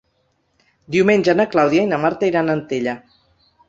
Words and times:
Diumenge 0.95 1.37
na 1.43 1.47
Clàudia 1.53 1.87
i 1.87 1.93
na 1.93 2.03
Marta 2.09 2.35
iran 2.35 2.51
a 2.53 2.61
Antella. 2.63 3.01